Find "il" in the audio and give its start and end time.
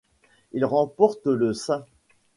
0.53-0.65